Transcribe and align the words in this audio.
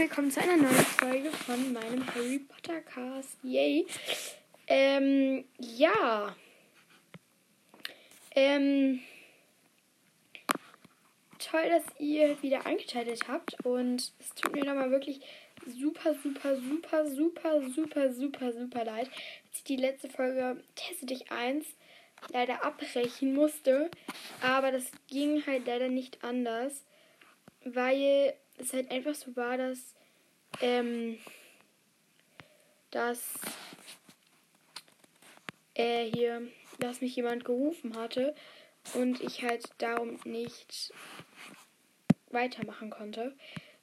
willkommen 0.00 0.30
zu 0.30 0.40
einer 0.40 0.56
neuen 0.56 0.72
Folge 0.72 1.30
von 1.30 1.74
meinem 1.74 2.06
Harry 2.14 2.38
Potter 2.38 2.80
Cast. 2.80 3.36
Yay! 3.42 3.86
Ähm, 4.66 5.44
ja. 5.58 6.34
Ähm, 8.34 9.00
toll, 11.38 11.68
dass 11.68 11.84
ihr 11.98 12.42
wieder 12.42 12.64
eingeschaltet 12.64 13.28
habt 13.28 13.62
und 13.66 14.14
es 14.18 14.34
tut 14.34 14.54
mir 14.54 14.64
nochmal 14.64 14.90
wirklich 14.90 15.20
super, 15.66 16.14
super, 16.14 16.56
super, 16.56 17.06
super, 17.06 17.60
super, 17.68 18.10
super, 18.10 18.52
super 18.54 18.84
leid, 18.86 19.08
dass 19.50 19.58
ich 19.58 19.64
die 19.64 19.76
letzte 19.76 20.08
Folge 20.08 20.64
Teste 20.76 21.04
dich 21.04 21.30
1 21.30 21.66
leider 22.32 22.64
abbrechen 22.64 23.34
musste, 23.34 23.90
aber 24.40 24.72
das 24.72 24.90
ging 25.08 25.44
halt 25.46 25.66
leider 25.66 25.88
nicht 25.88 26.24
anders, 26.24 26.86
weil 27.66 28.32
es 28.60 28.72
halt 28.72 28.90
einfach 28.90 29.14
so 29.14 29.34
war, 29.36 29.56
dass 29.56 29.94
ähm, 30.60 31.18
dass 32.90 33.34
äh, 35.74 36.10
hier, 36.10 36.42
dass 36.78 37.00
mich 37.00 37.14
jemand 37.16 37.44
gerufen 37.44 37.96
hatte 37.96 38.34
und 38.94 39.20
ich 39.20 39.42
halt 39.42 39.64
darum 39.78 40.18
nicht 40.24 40.92
weitermachen 42.30 42.90
konnte. 42.90 43.34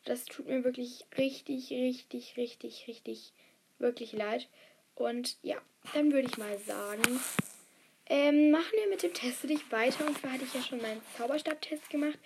Das 0.06 0.26
tut 0.26 0.48
mir 0.48 0.64
wirklich 0.64 1.06
richtig, 1.18 1.70
richtig, 1.72 2.38
richtig, 2.38 2.86
richtig, 2.88 3.34
wirklich 3.80 4.14
leid. 4.14 4.48
Und 4.96 5.38
ja, 5.44 5.58
dann 5.94 6.12
würde 6.12 6.28
ich 6.28 6.38
mal 6.38 6.58
sagen, 6.60 7.20
ähm, 8.08 8.52
machen 8.52 8.72
wir 8.72 8.88
mit 8.90 9.04
dem 9.04 9.14
Test 9.14 9.44
dich 9.44 9.70
weiter. 9.72 10.08
Und 10.08 10.18
zwar 10.18 10.34
hatte 10.34 10.46
ich 10.46 10.54
ja 10.54 10.62
schon 10.62 10.82
meinen 10.82 11.02
Zauberstab-Test 11.18 11.90
gemacht 11.90 12.18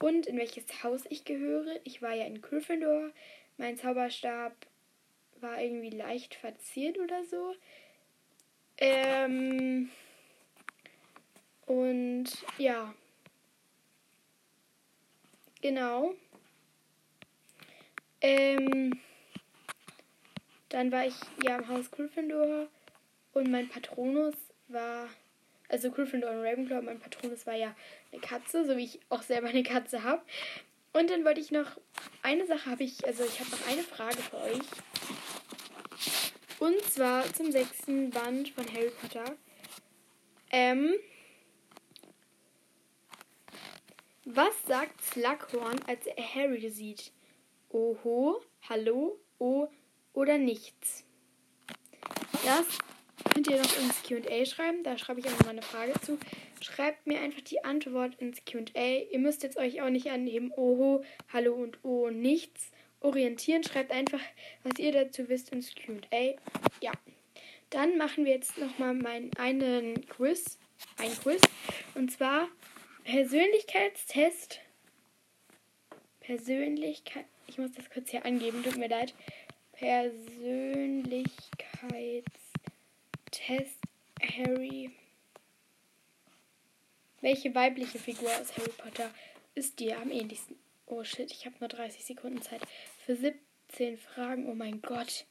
und 0.00 0.26
in 0.26 0.36
welches 0.38 0.82
Haus 0.82 1.02
ich 1.08 1.24
gehöre. 1.24 1.78
Ich 1.84 2.02
war 2.02 2.14
ja 2.14 2.24
in 2.24 2.40
Gryffindor. 2.40 3.10
Mein 3.58 3.76
Zauberstab 3.76 4.54
war 5.40 5.60
irgendwie 5.60 5.90
leicht 5.90 6.34
verziert 6.34 6.98
oder 6.98 7.24
so. 7.24 7.54
Ähm, 8.78 9.90
und 11.66 12.24
ja. 12.58 12.94
Genau. 15.60 16.14
Ähm, 18.22 18.98
dann 20.70 20.92
war 20.92 21.06
ich 21.06 21.14
ja 21.44 21.58
im 21.58 21.68
Haus 21.68 21.90
Gryffindor 21.90 22.68
und 23.32 23.50
mein 23.50 23.68
Patronus 23.68 24.34
war, 24.68 25.08
also 25.70 25.90
Gryffindor 25.90 26.30
und 26.30 26.44
Ravenclaw, 26.44 26.82
mein 26.82 26.98
Patronus 26.98 27.46
war 27.46 27.54
ja 27.54 27.74
eine 28.12 28.20
Katze, 28.20 28.64
so 28.64 28.76
wie 28.76 28.84
ich 28.84 29.00
auch 29.08 29.22
selber 29.22 29.48
eine 29.48 29.62
Katze 29.62 30.02
habe. 30.02 30.22
Und 30.92 31.10
dann 31.10 31.24
wollte 31.24 31.40
ich 31.40 31.52
noch, 31.52 31.78
eine 32.22 32.46
Sache 32.46 32.70
habe 32.70 32.82
ich, 32.82 33.04
also 33.06 33.24
ich 33.24 33.38
habe 33.38 33.50
noch 33.50 33.66
eine 33.68 33.82
Frage 33.82 34.16
für 34.16 34.38
euch. 34.38 34.60
Und 36.58 36.82
zwar 36.82 37.24
zum 37.32 37.52
sechsten 37.52 38.10
Band 38.10 38.50
von 38.50 38.66
Harry 38.74 38.90
Potter. 39.00 39.36
Ähm, 40.50 40.94
was 44.24 44.62
sagt 44.66 45.00
Slughorn, 45.02 45.80
als 45.86 46.06
er 46.06 46.34
Harry 46.34 46.68
sieht? 46.68 47.12
Oho, 47.70 48.42
hallo, 48.68 49.18
oh 49.38 49.68
oder 50.12 50.38
nichts? 50.38 51.04
Das 52.44 52.66
könnt 53.24 53.48
ihr 53.48 53.58
noch 53.58 53.78
ins 53.78 54.02
QA 54.02 54.44
schreiben. 54.44 54.84
Da 54.84 54.98
schreibe 54.98 55.20
ich 55.20 55.26
noch 55.26 55.44
mal 55.44 55.50
eine 55.50 55.62
Frage 55.62 55.92
zu. 56.00 56.18
Schreibt 56.60 57.06
mir 57.06 57.20
einfach 57.20 57.42
die 57.42 57.64
Antwort 57.64 58.14
ins 58.16 58.44
QA. 58.44 58.98
Ihr 59.10 59.18
müsst 59.18 59.42
jetzt 59.42 59.56
euch 59.56 59.82
auch 59.82 59.90
nicht 59.90 60.10
an 60.10 60.26
dem 60.26 60.52
Oho, 60.52 61.02
Hallo 61.32 61.54
und 61.54 61.78
Oh 61.82 62.10
nichts 62.10 62.70
orientieren. 63.00 63.64
Schreibt 63.64 63.92
einfach, 63.92 64.20
was 64.62 64.78
ihr 64.78 64.92
dazu 64.92 65.28
wisst 65.28 65.50
ins 65.50 65.74
QA. 65.74 66.34
Ja. 66.80 66.92
Dann 67.70 67.96
machen 67.96 68.24
wir 68.24 68.32
jetzt 68.32 68.58
nochmal 68.58 68.94
meinen 68.94 69.30
einen 69.36 70.06
Quiz. 70.08 70.58
Ein 70.96 71.12
Quiz. 71.22 71.42
Und 71.94 72.10
zwar 72.10 72.48
Persönlichkeitstest. 73.04 74.60
Persönlichkeit. 76.20 77.26
Ich 77.46 77.58
muss 77.58 77.72
das 77.72 77.90
kurz 77.90 78.10
hier 78.10 78.24
angeben, 78.24 78.62
tut 78.62 78.76
mir 78.76 78.88
leid. 78.88 79.14
Persönlichkeitstest 79.72 82.49
Harry. 84.22 84.90
Welche 87.20 87.54
weibliche 87.54 87.98
Figur 87.98 88.30
aus 88.40 88.56
Harry 88.56 88.70
Potter 88.70 89.10
ist 89.54 89.78
dir 89.78 89.98
am 89.98 90.10
ähnlichsten? 90.10 90.56
Oh 90.86 91.04
shit, 91.04 91.30
ich 91.30 91.46
habe 91.46 91.56
nur 91.60 91.68
30 91.68 92.04
Sekunden 92.04 92.42
Zeit 92.42 92.62
für 93.04 93.14
17 93.14 93.98
Fragen. 93.98 94.48
Oh 94.48 94.54
mein 94.54 94.82
Gott. 94.82 95.26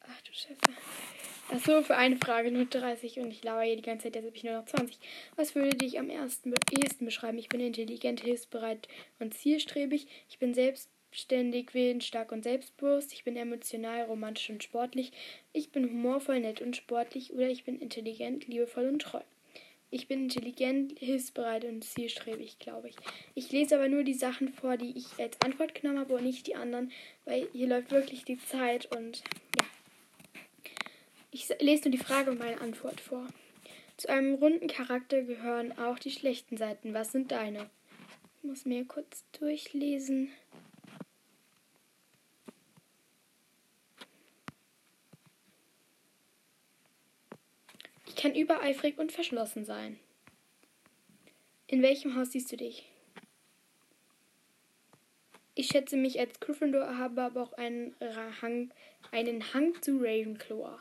Ach 0.00 0.20
du 0.22 0.32
Scheiße. 0.32 0.60
Achso, 1.48 1.82
für 1.82 1.96
eine 1.96 2.16
Frage 2.16 2.50
nur 2.50 2.64
30 2.64 3.20
und 3.20 3.30
ich 3.30 3.44
lauere 3.44 3.62
hier 3.62 3.76
die 3.76 3.82
ganze 3.82 4.04
Zeit, 4.04 4.16
jetzt 4.16 4.26
habe 4.26 4.36
ich 4.36 4.44
nur 4.44 4.54
noch 4.54 4.66
20. 4.66 4.98
Was 5.36 5.54
würde 5.54 5.76
dich 5.76 5.98
am 5.98 6.10
ersten, 6.10 6.52
ehesten 6.72 7.04
beschreiben? 7.04 7.38
Ich 7.38 7.48
bin 7.48 7.60
intelligent, 7.60 8.20
hilfsbereit 8.20 8.88
und 9.20 9.34
zielstrebig. 9.34 10.08
Ich 10.28 10.38
bin 10.38 10.54
selbstständig, 11.16 11.72
willensstark 11.72 12.30
und 12.30 12.44
selbstbewusst. 12.44 13.12
Ich 13.14 13.24
bin 13.24 13.36
emotional, 13.36 14.02
romantisch 14.02 14.50
und 14.50 14.62
sportlich. 14.62 15.12
Ich 15.54 15.70
bin 15.70 15.88
humorvoll, 15.88 16.40
nett 16.40 16.60
und 16.60 16.76
sportlich. 16.76 17.32
Oder 17.32 17.48
ich 17.48 17.64
bin 17.64 17.80
intelligent, 17.80 18.46
liebevoll 18.46 18.86
und 18.86 19.00
treu. 19.00 19.22
Ich 19.90 20.08
bin 20.08 20.24
intelligent, 20.24 20.98
hilfsbereit 20.98 21.64
und 21.64 21.82
zielstrebig, 21.82 22.58
glaube 22.58 22.90
ich. 22.90 22.96
Ich 23.34 23.50
lese 23.50 23.76
aber 23.76 23.88
nur 23.88 24.04
die 24.04 24.14
Sachen 24.14 24.52
vor, 24.52 24.76
die 24.76 24.92
ich 24.94 25.06
als 25.18 25.40
Antwort 25.40 25.74
genommen 25.74 26.00
habe 26.00 26.14
und 26.14 26.24
nicht 26.24 26.46
die 26.48 26.54
anderen, 26.54 26.92
weil 27.24 27.48
hier 27.52 27.68
läuft 27.68 27.92
wirklich 27.92 28.24
die 28.24 28.38
Zeit 28.38 28.94
und 28.94 29.22
ja. 29.58 29.64
Ich 31.30 31.48
lese 31.60 31.84
nur 31.84 31.92
die 31.92 32.04
Frage 32.04 32.30
und 32.30 32.38
meine 32.38 32.60
Antwort 32.60 33.00
vor. 33.00 33.26
Zu 33.96 34.10
einem 34.10 34.34
runden 34.34 34.66
Charakter 34.66 35.22
gehören 35.22 35.78
auch 35.78 35.98
die 35.98 36.10
schlechten 36.10 36.58
Seiten. 36.58 36.92
Was 36.92 37.12
sind 37.12 37.32
deine? 37.32 37.70
Ich 38.36 38.44
muss 38.44 38.66
mir 38.66 38.84
kurz 38.84 39.24
durchlesen. 39.38 40.30
Kann 48.26 48.34
übereifrig 48.34 48.98
und 48.98 49.12
verschlossen 49.12 49.64
sein. 49.64 50.00
In 51.68 51.80
welchem 51.80 52.16
Haus 52.16 52.32
siehst 52.32 52.50
du 52.50 52.56
dich? 52.56 52.84
Ich 55.54 55.68
schätze 55.68 55.96
mich 55.96 56.18
als 56.18 56.40
Gryffindor, 56.40 56.98
habe 56.98 57.22
aber 57.22 57.40
auch 57.40 57.52
einen 57.52 57.94
Hang, 58.42 58.72
einen 59.12 59.54
Hang 59.54 59.80
zu 59.80 59.98
Ravenclaw. 59.98 60.80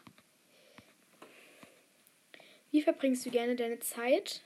Wie 2.72 2.82
verbringst 2.82 3.24
du 3.28 3.30
gerne 3.30 3.56
deine 3.56 3.80
Zeit? 3.80 4.42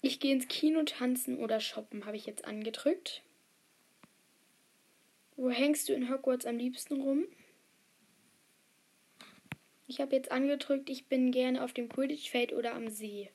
Ich 0.00 0.20
gehe 0.20 0.32
ins 0.32 0.46
Kino 0.46 0.84
tanzen 0.84 1.38
oder 1.38 1.58
shoppen, 1.58 2.06
habe 2.06 2.16
ich 2.16 2.26
jetzt 2.26 2.44
angedrückt. 2.44 3.24
Wo 5.34 5.50
hängst 5.50 5.88
du 5.88 5.92
in 5.92 6.08
Hogwarts 6.08 6.46
am 6.46 6.56
liebsten 6.56 7.00
rum? 7.00 7.26
Ich 9.86 10.00
habe 10.00 10.16
jetzt 10.16 10.32
angedrückt, 10.32 10.88
ich 10.88 11.06
bin 11.06 11.30
gerne 11.30 11.62
auf 11.62 11.72
dem 11.72 11.88
Quidditch-Feld 11.88 12.52
oder 12.52 12.74
am 12.74 12.88
See. 12.88 13.30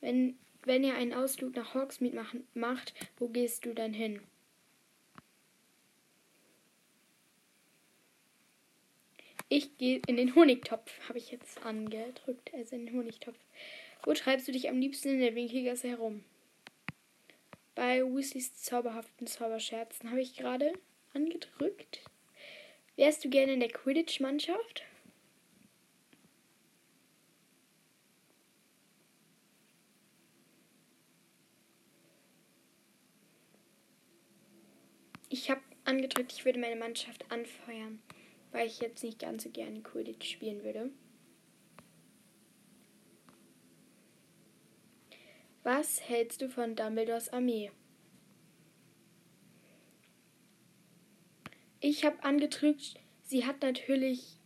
Wenn, 0.00 0.38
wenn 0.64 0.82
ihr 0.82 0.94
einen 0.94 1.12
Ausflug 1.12 1.54
nach 1.56 1.74
Hogsmeade 1.74 2.16
machen, 2.16 2.46
macht, 2.54 2.94
wo 3.18 3.28
gehst 3.28 3.66
du 3.66 3.74
dann 3.74 3.92
hin? 3.92 4.20
Ich 9.52 9.76
gehe 9.76 10.00
in 10.06 10.16
den 10.16 10.34
Honigtopf, 10.36 10.92
habe 11.08 11.18
ich 11.18 11.32
jetzt 11.32 11.64
angedrückt, 11.66 12.54
also 12.54 12.76
in 12.76 12.86
den 12.86 12.96
Honigtopf. 12.96 13.36
Wo 14.04 14.14
treibst 14.14 14.48
du 14.48 14.52
dich 14.52 14.68
am 14.68 14.78
liebsten 14.78 15.10
in 15.10 15.20
der 15.20 15.34
Winkelgasse 15.34 15.88
herum? 15.88 16.24
Bei 17.74 18.02
Weasleys 18.02 18.54
zauberhaften 18.54 19.26
Zauberscherzen 19.26 20.10
habe 20.10 20.20
ich 20.20 20.36
gerade 20.36 20.72
angedrückt. 21.12 22.00
Wärst 22.96 23.24
du 23.24 23.28
gerne 23.28 23.54
in 23.54 23.60
der 23.60 23.70
Quidditch-Mannschaft? 23.70 24.84
Ich 35.30 35.50
habe 35.50 35.62
angedrückt, 35.84 36.32
ich 36.32 36.44
würde 36.44 36.58
meine 36.58 36.76
Mannschaft 36.76 37.24
anfeuern 37.32 38.02
weil 38.52 38.66
ich 38.66 38.80
jetzt 38.80 39.02
nicht 39.02 39.18
ganz 39.18 39.44
so 39.44 39.50
gerne 39.50 39.80
Quidditch 39.80 40.32
spielen 40.32 40.62
würde. 40.64 40.90
Was 45.62 46.00
hältst 46.00 46.40
du 46.40 46.48
von 46.48 46.74
Dumbledores 46.74 47.28
Armee? 47.28 47.70
Ich 51.80 52.04
habe 52.04 52.22
angedrückt, 52.24 52.94
sie 53.22 53.46
hat 53.46 53.62
natürlich 53.62 54.38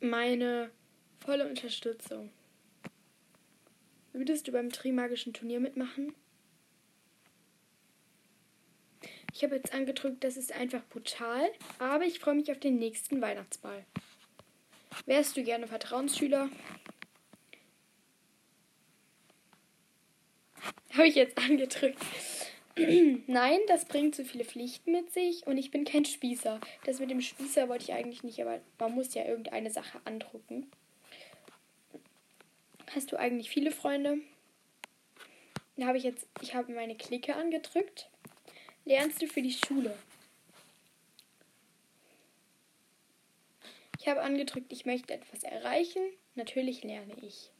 meine 0.00 0.70
volle 1.18 1.48
Unterstützung. 1.48 2.30
Würdest 4.12 4.48
du 4.48 4.52
beim 4.52 4.70
Trimagischen 4.70 5.32
Turnier 5.32 5.60
mitmachen? 5.60 6.14
Ich 9.38 9.44
habe 9.44 9.54
jetzt 9.54 9.72
angedrückt, 9.72 10.24
das 10.24 10.36
ist 10.36 10.50
einfach 10.50 10.82
brutal, 10.88 11.48
aber 11.78 12.04
ich 12.04 12.18
freue 12.18 12.34
mich 12.34 12.50
auf 12.50 12.58
den 12.58 12.76
nächsten 12.76 13.20
Weihnachtsball. 13.20 13.84
Wärst 15.06 15.36
du 15.36 15.44
gerne 15.44 15.68
Vertrauensschüler? 15.68 16.48
Habe 20.92 21.06
ich 21.06 21.14
jetzt 21.14 21.38
angedrückt. 21.38 22.04
Nein, 23.28 23.60
das 23.68 23.84
bringt 23.84 24.16
zu 24.16 24.24
viele 24.24 24.44
Pflichten 24.44 24.90
mit 24.90 25.12
sich 25.12 25.46
und 25.46 25.56
ich 25.56 25.70
bin 25.70 25.84
kein 25.84 26.04
Spießer. 26.04 26.58
Das 26.84 26.98
mit 26.98 27.08
dem 27.08 27.20
Spießer 27.20 27.68
wollte 27.68 27.84
ich 27.84 27.92
eigentlich 27.92 28.24
nicht, 28.24 28.40
aber 28.42 28.60
man 28.80 28.92
muss 28.92 29.14
ja 29.14 29.24
irgendeine 29.24 29.70
Sache 29.70 30.00
andrucken. 30.04 30.68
Hast 32.92 33.12
du 33.12 33.16
eigentlich 33.16 33.50
viele 33.50 33.70
Freunde? 33.70 34.18
Da 35.76 35.86
habe 35.86 35.98
ich 35.98 36.02
jetzt, 36.02 36.26
ich 36.40 36.56
habe 36.56 36.72
meine 36.72 36.96
Clique 36.96 37.36
angedrückt. 37.36 38.10
Lernst 38.88 39.20
du 39.20 39.26
für 39.26 39.42
die 39.42 39.52
Schule? 39.52 39.94
Ich 43.98 44.08
habe 44.08 44.22
angedrückt, 44.22 44.72
ich 44.72 44.86
möchte 44.86 45.12
etwas 45.12 45.42
erreichen. 45.42 46.00
Natürlich 46.36 46.82
lerne 46.84 47.12
ich. 47.20 47.50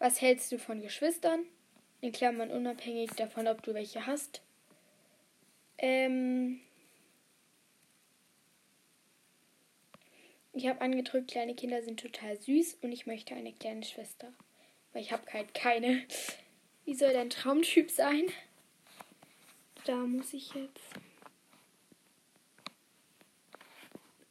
Was 0.00 0.20
hältst 0.20 0.50
du 0.50 0.58
von 0.58 0.82
Geschwistern? 0.82 1.46
In 2.00 2.10
Klammern 2.10 2.50
unabhängig 2.50 3.10
davon, 3.10 3.46
ob 3.46 3.62
du 3.62 3.72
welche 3.72 4.04
hast. 4.04 4.42
Ähm 5.78 6.60
ich 10.54 10.66
habe 10.66 10.80
angedrückt, 10.80 11.30
kleine 11.30 11.54
Kinder 11.54 11.82
sind 11.82 12.00
total 12.00 12.36
süß 12.36 12.78
und 12.82 12.90
ich 12.90 13.06
möchte 13.06 13.36
eine 13.36 13.52
kleine 13.52 13.84
Schwester. 13.84 14.32
Weil 14.92 15.02
ich 15.02 15.12
habe 15.12 15.32
halt 15.32 15.54
keine. 15.54 16.04
Wie 16.84 16.96
soll 16.96 17.12
dein 17.12 17.30
Traumtyp 17.30 17.92
sein? 17.92 18.24
Da 19.86 19.94
muss 19.98 20.32
ich 20.32 20.52
jetzt 20.52 20.94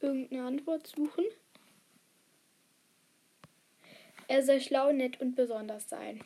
irgendeine 0.00 0.44
Antwort 0.44 0.86
suchen. 0.86 1.24
Er 4.28 4.42
soll 4.44 4.60
schlau, 4.60 4.92
nett 4.92 5.18
und 5.18 5.34
besonders 5.34 5.88
sein. 5.88 6.22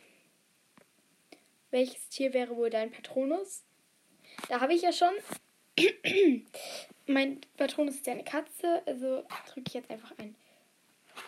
Welches 1.71 2.09
Tier 2.09 2.33
wäre 2.33 2.57
wohl 2.57 2.71
dein 2.71 2.91
Patronus? 2.91 3.63
Da 4.49 4.61
habe 4.61 4.75
ich 4.75 4.83
ja 4.83 4.93
schon. 4.93 5.15
mein 7.07 7.41
Patronus 7.57 7.95
ist 7.95 8.07
ja 8.09 8.15
eine 8.15 8.25
Katze, 8.25 8.83
also 8.85 9.25
drücke 9.47 9.69
ich 9.69 9.75
jetzt 9.75 9.91
einfach 9.91 10.13
ein. 10.19 10.35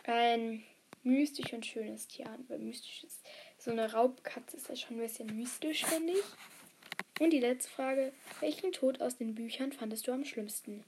Ein 0.07 0.65
mystisch 1.05 1.53
und 1.53 1.65
schönes 1.65 2.09
Tier 2.09 2.27
an. 2.27 2.45
Weil 2.49 2.59
mystisch 2.59 3.05
ist 3.05 3.25
so 3.59 3.71
eine 3.71 3.93
Raubkatze 3.93 4.57
ist 4.57 4.69
ja 4.69 4.75
schon 4.75 4.97
ein 4.97 5.03
bisschen 5.03 5.37
mystisch, 5.37 5.85
finde 5.85 6.15
ich. 6.15 6.25
Und 7.21 7.31
die 7.31 7.41
letzte 7.41 7.71
Frage: 7.71 8.13
Welchen 8.41 8.73
Tod 8.73 9.01
aus 9.01 9.17
den 9.17 9.35
Büchern 9.35 9.73
fandest 9.73 10.07
du 10.07 10.13
am 10.13 10.25
schlimmsten? 10.25 10.85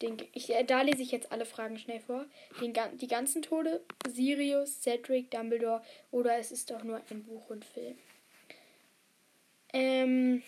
Den, 0.00 0.16
ich, 0.32 0.50
äh, 0.54 0.64
da 0.64 0.82
lese 0.82 1.02
ich 1.02 1.10
jetzt 1.10 1.32
alle 1.32 1.44
Fragen 1.44 1.78
schnell 1.78 2.00
vor. 2.00 2.24
Den, 2.60 2.74
die 2.98 3.08
ganzen 3.08 3.42
Tode: 3.42 3.84
Sirius, 4.08 4.82
Cedric, 4.82 5.30
Dumbledore 5.30 5.82
oder 6.10 6.38
es 6.38 6.52
ist 6.52 6.70
doch 6.70 6.82
nur 6.84 7.00
ein 7.10 7.24
Buch 7.24 7.50
und 7.50 7.64
Film. 7.64 7.98
Ähm, 9.72 10.42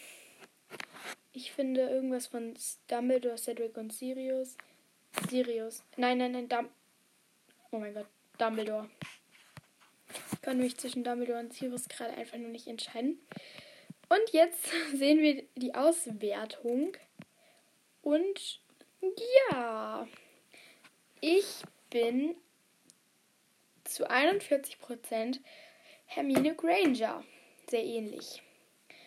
ich 1.33 1.53
finde 1.53 1.83
irgendwas 1.83 2.27
von 2.27 2.55
Dumbledore, 2.89 3.37
Cedric 3.37 3.77
und 3.77 3.93
Sirius. 3.93 4.57
Sirius. 5.29 5.83
Nein, 5.97 6.19
nein, 6.19 6.33
nein, 6.33 6.49
Dum 6.49 6.69
Oh 7.73 7.79
mein 7.79 7.95
Gott, 7.95 8.07
Dumbledore. 8.39 8.91
Ich 10.33 10.41
kann 10.43 10.59
mich 10.59 10.77
zwischen 10.77 11.05
Dumbledore 11.05 11.39
und 11.39 11.53
Sirius 11.53 11.89
gerade 11.89 12.15
einfach 12.15 12.39
nur 12.39 12.49
nicht 12.49 12.67
entscheiden. 12.67 13.21
Und 14.11 14.31
jetzt 14.33 14.69
sehen 14.95 15.23
wir 15.23 15.43
die 15.57 15.75
Auswertung. 15.75 16.93
Und 18.03 18.61
ja, 19.51 20.07
ich 21.21 21.63
bin 21.89 22.35
zu 23.85 24.11
41% 24.11 25.39
Hermine 26.07 26.55
Granger. 26.55 27.25
Sehr 27.71 27.85
ähnlich. 27.85 28.43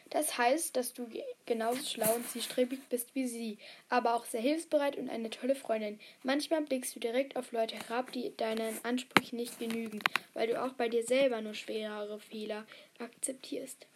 Das 0.09 0.37
heißt, 0.37 0.77
dass 0.77 0.93
du 0.93 1.09
genauso 1.45 1.83
schlau 1.83 2.13
und 2.13 2.29
zielstrebig 2.29 2.79
bist 2.87 3.15
wie 3.15 3.27
sie, 3.27 3.57
aber 3.89 4.13
auch 4.13 4.25
sehr 4.25 4.41
hilfsbereit 4.41 4.95
und 4.95 5.09
eine 5.09 5.31
tolle 5.31 5.55
Freundin. 5.55 5.99
Manchmal 6.21 6.61
blickst 6.61 6.95
du 6.95 6.99
direkt 6.99 7.35
auf 7.35 7.51
Leute 7.51 7.75
herab, 7.75 8.11
die 8.11 8.35
deinen 8.37 8.79
Ansprüchen 8.85 9.37
nicht 9.37 9.57
genügen, 9.57 9.99
weil 10.33 10.47
du 10.47 10.63
auch 10.63 10.73
bei 10.73 10.87
dir 10.87 11.03
selber 11.03 11.41
nur 11.41 11.55
schwerere 11.55 12.19
Fehler 12.19 12.65
akzeptierst. 12.99 13.87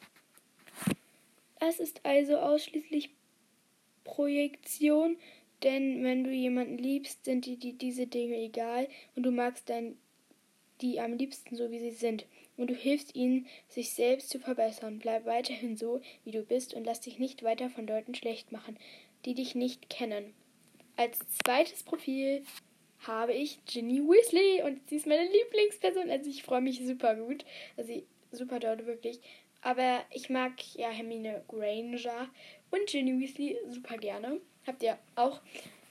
Es 1.59 1.79
ist 1.79 2.05
also 2.05 2.37
ausschließlich 2.37 3.09
Projektion, 4.03 5.17
denn 5.63 6.03
wenn 6.03 6.23
du 6.23 6.31
jemanden 6.31 6.77
liebst, 6.77 7.25
sind 7.25 7.45
dir 7.45 7.57
die, 7.57 7.73
diese 7.73 8.07
Dinge 8.07 8.37
egal 8.37 8.87
und 9.15 9.23
du 9.23 9.31
magst 9.31 9.69
dein, 9.69 9.97
die 10.81 10.99
am 10.99 11.13
liebsten 11.13 11.55
so, 11.55 11.71
wie 11.71 11.79
sie 11.79 11.91
sind 11.91 12.25
und 12.57 12.69
du 12.69 12.75
hilfst 12.75 13.15
ihnen, 13.15 13.47
sich 13.67 13.91
selbst 13.91 14.29
zu 14.29 14.39
verbessern. 14.39 14.99
Bleib 14.99 15.25
weiterhin 15.25 15.77
so, 15.77 16.01
wie 16.23 16.31
du 16.31 16.43
bist 16.43 16.73
und 16.73 16.83
lass 16.83 17.01
dich 17.01 17.19
nicht 17.19 17.43
weiter 17.43 17.69
von 17.69 17.87
Leuten 17.87 18.13
schlecht 18.13 18.51
machen, 18.51 18.77
die 19.25 19.33
dich 19.33 19.55
nicht 19.55 19.89
kennen. 19.89 20.33
Als 20.95 21.19
zweites 21.43 21.83
Profil 21.83 22.43
habe 22.99 23.33
ich 23.33 23.63
Ginny 23.65 24.01
Weasley 24.01 24.63
und 24.63 24.87
sie 24.89 24.95
ist 24.95 25.07
meine 25.07 25.29
Lieblingsperson. 25.29 26.09
Also 26.09 26.29
ich 26.29 26.43
freue 26.43 26.61
mich 26.61 26.85
super 26.85 27.15
gut. 27.15 27.45
Also 27.77 28.01
super 28.31 28.59
dort 28.59 28.85
wirklich. 28.85 29.19
Aber 29.67 30.05
ich 30.11 30.29
mag 30.29 30.53
ja 30.75 30.87
Hermine 30.87 31.43
Granger 31.49 32.29
und 32.71 32.87
Ginny 32.87 33.19
Weasley 33.19 33.57
super 33.67 33.97
gerne. 33.97 34.39
Habt 34.65 34.81
ihr 34.81 34.97
auch 35.15 35.41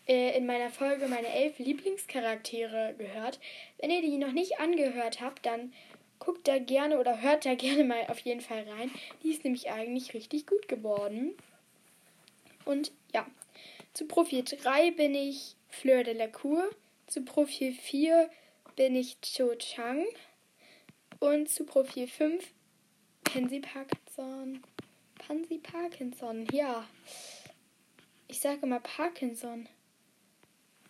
äh, 0.08 0.34
in 0.34 0.46
meiner 0.46 0.70
Folge 0.70 1.08
meine 1.08 1.28
elf 1.28 1.58
Lieblingscharaktere 1.58 2.94
gehört. 2.96 3.38
Wenn 3.76 3.90
ihr 3.90 4.00
die 4.00 4.17
noch 4.17 4.32
nicht 4.32 4.61
angehört 4.61 5.20
habt, 5.20 5.44
dann 5.44 5.75
guckt 6.20 6.49
da 6.49 6.58
gerne 6.58 6.99
oder 6.99 7.20
hört 7.20 7.44
da 7.44 7.55
gerne 7.55 7.84
mal 7.84 8.06
auf 8.08 8.20
jeden 8.20 8.40
Fall 8.40 8.67
rein. 8.67 8.90
Die 9.23 9.31
ist 9.31 9.44
nämlich 9.44 9.70
eigentlich 9.70 10.14
richtig 10.14 10.46
gut 10.46 10.69
geworden. 10.69 11.34
Und 12.64 12.93
ja, 13.12 13.26
zu 13.93 14.06
Profil 14.06 14.43
3 14.43 14.93
bin 14.93 15.14
ich 15.14 15.55
Fleur 15.69 16.02
de 16.02 16.14
la 16.14 16.28
Cour. 16.28 16.70
Zu 17.08 17.26
Profil 17.26 17.75
4 17.75 18.31
bin 18.75 18.96
ich 18.96 19.20
Cho 19.20 19.55
Chang. 19.56 20.06
Und 21.20 21.50
zu 21.50 21.67
Profil 21.67 22.08
5 22.08 22.43
Pansy 23.37 23.61
Parkinson. 23.61 24.62
Pansy 25.19 25.59
Parkinson, 25.59 26.47
ja. 26.53 26.87
Ich 28.28 28.40
sage 28.40 28.66
mal 28.66 28.81
Parkinson. 28.81 29.69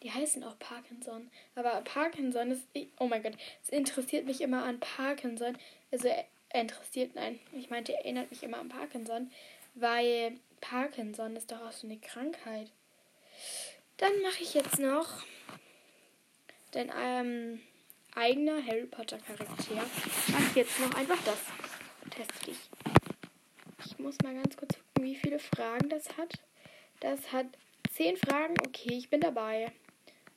Die 0.01 0.13
heißen 0.13 0.45
auch 0.45 0.57
Parkinson. 0.61 1.29
Aber 1.57 1.81
Parkinson 1.81 2.53
ist. 2.53 2.69
Oh 3.01 3.09
mein 3.09 3.25
Gott, 3.25 3.37
es 3.65 3.71
interessiert 3.71 4.27
mich 4.27 4.41
immer 4.41 4.63
an 4.63 4.79
Parkinson. 4.79 5.59
Also, 5.91 6.07
er 6.07 6.61
interessiert, 6.61 7.17
nein, 7.17 7.41
ich 7.53 7.69
meinte, 7.69 7.93
er 7.93 7.99
erinnert 8.05 8.31
mich 8.31 8.45
immer 8.45 8.59
an 8.59 8.69
Parkinson. 8.69 9.33
Weil 9.75 10.39
Parkinson 10.61 11.35
ist 11.35 11.51
doch 11.51 11.63
auch 11.63 11.73
so 11.73 11.89
eine 11.89 11.99
Krankheit. 11.99 12.71
Dann 13.97 14.23
mache 14.23 14.43
ich 14.43 14.55
jetzt 14.55 14.79
noch 14.79 15.25
dein 16.71 16.93
ähm, 16.97 17.61
eigener 18.15 18.65
Harry 18.65 18.87
Potter 18.87 19.19
Charakter. 19.19 19.85
Mach 20.29 20.55
jetzt 20.55 20.79
noch 20.79 20.95
einfach 20.95 21.19
das. 21.25 21.39
Dich. 22.47 22.71
Ich 23.85 23.99
muss 23.99 24.17
mal 24.23 24.35
ganz 24.35 24.57
kurz 24.57 24.75
gucken, 24.79 25.05
wie 25.05 25.17
viele 25.17 25.39
Fragen 25.39 25.91
das 25.91 26.17
hat. 26.17 26.41
Das 27.01 27.31
hat 27.31 27.47
zehn 27.91 28.17
Fragen. 28.17 28.55
Okay, 28.67 28.95
ich 28.95 29.11
bin 29.11 29.21
dabei. 29.21 29.71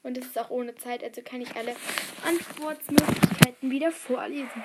Und 0.04 0.18
es 0.18 0.26
ist 0.26 0.38
auch 0.38 0.50
ohne 0.50 0.76
Zeit, 0.76 1.04
also 1.04 1.22
kann 1.22 1.42
ich 1.42 1.56
alle 1.56 1.76
Antwortmöglichkeiten 2.26 3.72
wieder 3.72 3.92
vorlesen. 3.92 4.64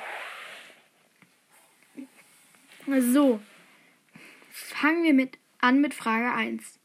So, 2.87 3.40
fangen 4.50 5.04
wir 5.04 5.14
mit 5.14 5.38
an 5.61 5.80
mit 5.80 5.94
Frage 5.94 6.33
1. 6.33 6.80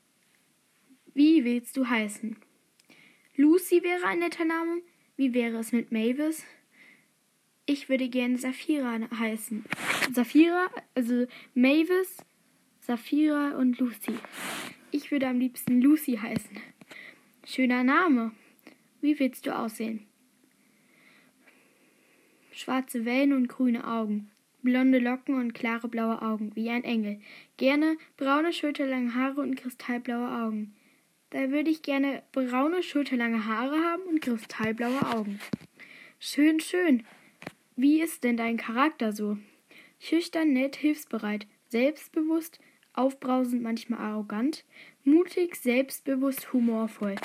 Wie 1.14 1.44
willst 1.44 1.76
du 1.76 1.90
heißen? 1.90 2.38
Lucy 3.36 3.84
wäre 3.84 4.06
ein 4.06 4.20
netter 4.20 4.46
Name. 4.46 4.82
Wie 5.18 5.34
wäre 5.34 5.58
es 5.58 5.72
mit 5.72 5.92
Mavis? 5.92 6.46
Ich 7.72 7.88
würde 7.88 8.10
gerne 8.10 8.36
Saphira 8.40 9.00
heißen. 9.20 9.64
Saphira, 10.12 10.72
also 10.96 11.28
Mavis, 11.54 12.18
Saphira 12.80 13.52
und 13.60 13.78
Lucy. 13.78 14.16
Ich 14.90 15.12
würde 15.12 15.28
am 15.28 15.38
liebsten 15.38 15.80
Lucy 15.80 16.18
heißen. 16.18 16.58
Schöner 17.46 17.84
Name. 17.84 18.32
Wie 19.02 19.20
willst 19.20 19.46
du 19.46 19.56
aussehen? 19.56 20.08
Schwarze 22.52 23.06
Wellen 23.06 23.34
und 23.34 23.50
grüne 23.50 23.86
Augen. 23.86 24.32
Blonde 24.64 24.98
Locken 24.98 25.36
und 25.36 25.54
klare 25.54 25.90
blaue 25.90 26.24
Augen, 26.24 26.56
wie 26.56 26.72
ein 26.72 26.84
Engel. 26.84 27.22
Gerne 27.58 27.98
braune, 28.18 28.52
schulterlange 28.52 29.14
Haare 29.14 29.42
und 29.42 29.54
kristallblaue 29.54 30.44
Augen. 30.44 30.74
Da 31.30 31.52
würde 31.52 31.70
ich 31.70 31.84
gerne 31.84 32.24
braune, 32.32 32.82
schulterlange 32.82 33.46
Haare 33.46 33.78
haben 33.78 34.02
und 34.10 34.22
kristallblaue 34.24 35.06
Augen. 35.16 35.40
Schön, 36.18 36.60
schön. 36.60 37.06
Wie 37.82 38.02
ist 38.02 38.26
denn 38.26 38.36
dein 38.36 38.58
Charakter 38.58 39.14
so? 39.14 39.38
Schüchtern, 40.00 40.52
nett, 40.52 40.76
hilfsbereit, 40.76 41.48
selbstbewusst, 41.70 42.60
aufbrausend, 42.92 43.64
manchmal 43.64 44.02
arrogant. 44.02 44.66
Mutig, 45.06 45.56
selbstbewusst, 45.56 46.52
humorvoll. 46.52 47.16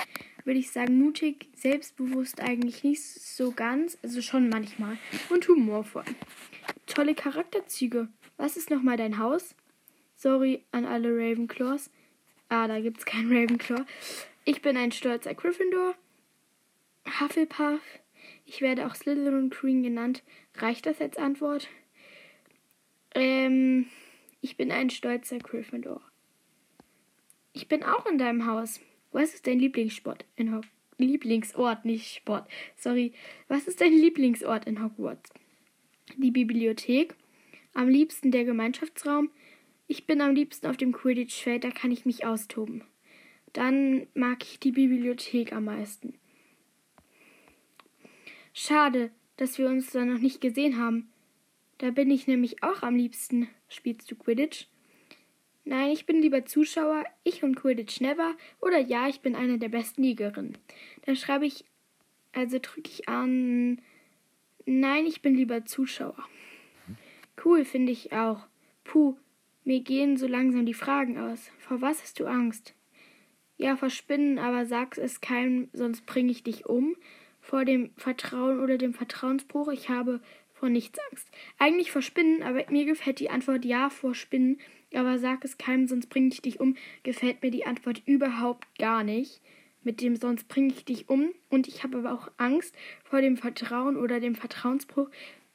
Würde 0.45 0.61
ich 0.61 0.71
sagen, 0.71 0.97
mutig, 1.01 1.49
selbstbewusst 1.57 2.41
eigentlich 2.41 2.85
nicht 2.85 3.03
so 3.03 3.51
ganz, 3.51 3.99
also 4.05 4.23
schon 4.23 4.49
manchmal. 4.49 4.97
Und 5.29 5.49
humorvoll. 5.49 6.05
Tolle 6.87 7.17
Charakterzüge. 7.17 8.07
Was 8.37 8.57
ist 8.57 8.71
nochmal 8.71 8.97
dein 8.97 9.19
Haus? 9.19 9.57
Sorry 10.15 10.63
an 10.71 10.85
alle 10.85 11.09
Ravenclaws. 11.09 11.91
Ah, 12.49 12.69
da 12.69 12.79
gibt's 12.79 13.05
keinen 13.05 13.37
Ravenclaw. 13.37 13.85
Ich 14.45 14.63
bin 14.63 14.77
ein 14.77 14.93
stolzer 14.93 15.35
Gryffindor. 15.35 15.97
Hufflepuff. 17.19 17.81
Ich 18.55 18.61
werde 18.61 18.87
auch 18.87 18.95
Slytherin 18.95 19.51
Queen 19.51 19.83
genannt. 19.83 20.23
Reicht 20.55 20.87
das 20.87 21.01
als 21.01 21.17
Antwort? 21.17 21.67
Ähm, 23.13 23.87
ich 24.43 24.57
bin 24.57 24.71
ein 24.71 24.91
stolzer 24.91 25.39
Gryffindor. 25.39 26.01
Ich 27.53 27.67
bin 27.67 27.83
auch 27.83 28.07
in 28.07 28.17
deinem 28.17 28.47
Haus. 28.47 28.81
Was 29.11 29.35
ist 29.35 29.49
dein 29.49 29.59
Lieblingssport 29.59 30.25
in 30.37 30.55
Hogwarts? 30.55 30.71
Lieblingsort, 30.99 31.85
nicht 31.85 32.15
Sport. 32.15 32.49
Sorry. 32.77 33.13
Was 33.49 33.67
ist 33.67 33.81
dein 33.81 33.93
Lieblingsort 33.93 34.67
in 34.67 34.81
Hogwarts? 34.81 35.33
Die 36.17 36.31
Bibliothek. 36.31 37.17
Am 37.73 37.89
liebsten 37.89 38.31
der 38.31 38.45
Gemeinschaftsraum. 38.45 39.31
Ich 39.89 40.07
bin 40.07 40.21
am 40.21 40.33
liebsten 40.33 40.69
auf 40.69 40.77
dem 40.77 40.93
Quidditch-Feld, 40.93 41.65
da 41.65 41.73
kann 41.73 41.91
ich 41.91 42.07
mich 42.07 42.25
austoben. 42.25 42.85
Dann 43.53 44.07
mag 44.15 44.45
ich 44.45 44.61
die 44.61 44.71
Bibliothek 44.71 45.53
am 45.53 45.65
meisten. 45.65 46.15
Schade, 48.57 49.11
dass 49.37 49.59
wir 49.59 49.67
uns 49.69 49.91
da 49.91 50.05
noch 50.05 50.21
nicht 50.21 50.41
gesehen 50.41 50.79
haben. 50.79 51.11
Da 51.79 51.91
bin 51.91 52.09
ich 52.09 52.29
nämlich 52.29 52.63
auch 52.63 52.83
am 52.83 52.95
liebsten. 52.95 53.49
Spielst 53.69 54.09
du 54.09 54.15
Quidditch? 54.15 54.69
Nein, 55.65 55.91
ich 55.91 56.07
bin 56.07 56.23
lieber 56.23 56.45
Zuschauer, 56.45 57.05
ich 57.25 57.43
und 57.43 57.57
Quidditch 57.57 58.01
never. 58.01 58.37
Oder 58.61 58.79
ja, 58.79 59.09
ich 59.09 59.23
bin 59.23 59.35
eine 59.35 59.59
der 59.59 59.71
besten 59.71 60.05
Liegerinnen. 60.05 60.57
Dann 61.05 61.17
schreibe 61.17 61.47
ich, 61.47 61.65
also 62.33 62.61
drücke 62.63 62.89
ich 62.89 63.09
an, 63.09 63.83
nein, 64.67 65.05
ich 65.05 65.21
bin 65.21 65.35
lieber 65.35 65.65
Zuschauer. 65.65 66.17
Cool, 67.45 67.65
finde 67.65 67.91
ich 67.91 68.13
auch. 68.13 68.47
Puh, 68.85 69.17
mir 69.65 69.81
gehen 69.81 70.17
so 70.17 70.29
langsam 70.29 70.65
die 70.65 70.75
Fragen 70.75 71.19
aus. 71.19 71.51
Vor 71.59 71.81
was 71.81 72.03
hast 72.03 72.21
du 72.21 72.27
Angst? 72.27 72.73
Ja, 73.57 73.77
vor 73.77 73.91
Spinnen, 73.91 74.39
aber 74.39 74.65
sag's 74.65 74.99
es 74.99 75.21
keinem, 75.21 75.71
sonst 75.73 76.07
bringe 76.07 76.31
ich 76.31 76.45
dich 76.45 76.67
um. 76.67 76.95
Vor 77.55 77.65
dem 77.65 77.91
Vertrauen 77.97 78.59
oder 78.59 78.79
dem 78.79 78.95
Vertrauensbruch, 78.95 79.69
ich 79.69 79.89
habe 79.89 80.19
vor 80.55 80.71
nichts 80.71 80.99
Angst. 81.09 81.31
Eigentlich 81.57 81.93
vor 81.93 82.03
Spinnen, 82.03 82.43
aber 82.43 82.65
mir 82.69 82.85
gefällt 82.85 83.21
die 83.21 83.31
Antwort 83.31 83.65
ja 83.65 83.91
vor 83.91 84.17
Spinnen, 84.17 84.59
aber 84.93 85.21
sag 85.21 85.45
es 85.45 85.57
keinem, 85.57 85.87
sonst 85.87 86.09
bringe 86.09 86.31
ich 86.33 86.43
dich 86.43 86.59
um, 86.59 86.77
gefällt 87.05 87.45
mir 87.45 87.53
die 87.53 87.65
Antwort 87.65 88.03
überhaupt 88.07 88.67
gar 88.77 89.05
nicht. 89.05 89.41
Mit 89.85 90.01
dem 90.01 90.17
sonst 90.17 90.49
bringe 90.49 90.73
ich 90.73 90.85
dich 90.85 91.09
um 91.09 91.33
und 91.49 91.69
ich 91.69 91.85
habe 91.85 91.99
aber 91.99 92.13
auch 92.13 92.29
Angst 92.39 92.75
vor 93.05 93.21
dem 93.21 93.37
Vertrauen 93.37 93.97
oder 93.97 94.19
dem 94.19 94.35
Vertrauensbruch, 94.35 95.09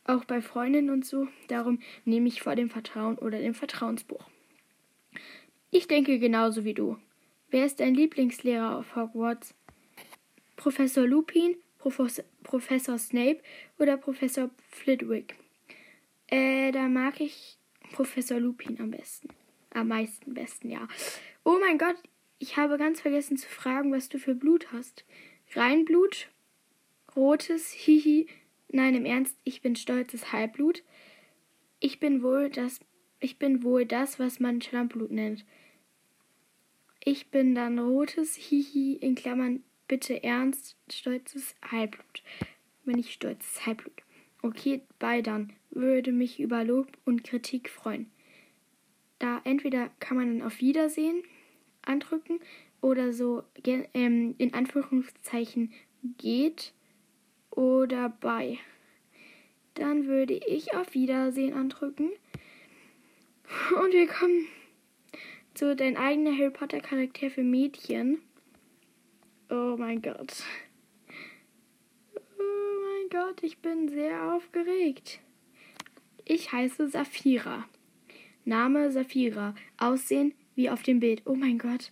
auch 0.05 0.23
bei 0.23 0.41
Freundinnen 0.41 0.91
und 0.91 1.05
so. 1.05 1.27
Darum 1.49 1.79
nehme 2.05 2.29
ich 2.29 2.41
vor 2.41 2.55
dem 2.55 2.69
Vertrauen 2.69 3.17
oder 3.17 3.39
dem 3.39 3.55
Vertrauensbruch. 3.55 4.23
Ich 5.69 5.89
denke 5.89 6.17
genauso 6.17 6.63
wie 6.63 6.73
du. 6.73 6.95
Wer 7.49 7.65
ist 7.65 7.81
dein 7.81 7.93
Lieblingslehrer 7.93 8.77
auf 8.77 8.95
Hogwarts? 8.95 9.53
Professor 10.55 11.05
Lupin, 11.05 11.57
Professor, 11.79 12.23
Professor 12.43 12.99
Snape 12.99 13.39
oder 13.79 13.97
Professor 13.97 14.49
Flitwick? 14.69 15.35
Äh, 16.27 16.71
da 16.71 16.87
mag 16.87 17.19
ich 17.19 17.57
Professor 17.91 18.39
Lupin 18.39 18.79
am 18.79 18.91
besten. 18.91 19.29
Am 19.71 19.87
meisten 19.87 20.33
besten, 20.33 20.69
ja. 20.69 20.87
Oh 21.43 21.57
mein 21.59 21.77
Gott, 21.77 21.95
ich 22.37 22.57
habe 22.57 22.77
ganz 22.77 23.01
vergessen 23.01 23.37
zu 23.37 23.49
fragen, 23.49 23.91
was 23.91 24.09
du 24.09 24.19
für 24.19 24.35
Blut 24.35 24.71
hast. 24.71 25.05
Reinblut? 25.53 26.29
Rotes? 27.15 27.71
Hihi? 27.71 28.27
Nein, 28.67 28.95
im 28.95 29.05
Ernst, 29.05 29.37
ich 29.43 29.61
bin 29.61 29.75
stolzes 29.75 30.31
Halbblut. 30.31 30.83
Ich 31.79 31.99
bin 31.99 32.21
wohl 32.21 32.49
das, 32.49 32.79
ich 33.19 33.39
bin 33.39 33.63
wohl 33.63 33.85
das, 33.85 34.19
was 34.19 34.39
man 34.39 34.61
Schlammblut 34.61 35.11
nennt. 35.11 35.45
Ich 37.03 37.31
bin 37.31 37.55
dann 37.55 37.79
rotes 37.79 38.35
Hihi 38.35 38.95
in 38.97 39.15
Klammern 39.15 39.63
bitte 39.89 40.23
ernst 40.23 40.77
stolzes 40.89 41.55
Halbblut. 41.69 42.23
Wenn 42.85 42.97
ich 42.97 43.11
stolzes 43.11 43.65
Halbblut. 43.65 44.01
Okay, 44.41 44.81
bei 44.99 45.21
dann. 45.21 45.51
Würde 45.71 46.13
mich 46.13 46.39
über 46.39 46.63
Lob 46.63 46.87
und 47.05 47.23
Kritik 47.23 47.69
freuen. 47.69 48.09
Da 49.19 49.41
entweder 49.43 49.89
kann 49.99 50.15
man 50.15 50.39
dann 50.39 50.47
auf 50.47 50.61
Wiedersehen 50.61 51.23
andrücken 51.83 52.39
oder 52.81 53.11
so 53.11 53.43
ähm, 53.65 54.33
in 54.37 54.53
Anführungszeichen 54.53 55.73
geht 56.17 56.73
oder 57.51 58.09
bei. 58.09 58.57
Dann 59.73 60.07
würde 60.07 60.35
ich 60.35 60.73
auf 60.73 60.93
Wiedersehen 60.93 61.53
andrücken. 61.53 62.09
Und 63.81 63.93
wir 63.93 64.07
kommen 64.07 64.47
zu 65.53 65.75
dein 65.75 65.97
eigener 65.97 66.31
Harry 66.31 66.51
Potter 66.51 66.79
Charakter 66.79 67.29
für 67.29 67.43
Mädchen. 67.43 68.21
Oh 69.51 69.75
mein 69.77 70.01
Gott. 70.01 70.43
Oh 72.15 72.21
mein 72.39 73.09
Gott, 73.09 73.41
ich 73.41 73.57
bin 73.57 73.89
sehr 73.89 74.31
aufgeregt. 74.33 75.19
Ich 76.23 76.51
heiße 76.51 76.87
Safira. 76.89 77.65
Name 78.45 78.91
Safira. 78.91 79.55
Aussehen 79.77 80.35
wie 80.53 80.69
auf 80.69 80.83
dem 80.83 80.99
Bild. 80.99 81.23
Oh 81.25 81.33
mein 81.33 81.57
Gott. 81.57 81.91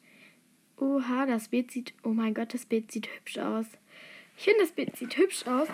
Oha, 0.78 1.26
das 1.26 1.48
Bild 1.48 1.72
sieht. 1.72 1.96
Oh 2.04 2.10
mein 2.10 2.36
Gott, 2.36 2.54
das 2.54 2.68
Bild 2.68 2.92
sieht 2.92 3.08
hübsch 3.08 3.40
aus. 3.40 3.66
Ich 4.38 4.44
finde, 4.44 4.60
das 4.60 4.72
Bild 4.74 4.96
sieht 4.96 5.18
hübsch 5.18 5.48
aus. 5.48 5.68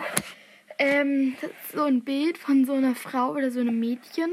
Ähm, 0.80 1.36
das 1.42 1.52
ist 1.52 1.72
so 1.74 1.84
ein 1.84 2.02
Bild 2.02 2.38
von 2.38 2.64
so 2.64 2.74
einer 2.74 2.96
Frau 2.96 3.34
oder 3.34 3.52
so 3.52 3.60
einem 3.60 3.78
Mädchen. 3.78 4.32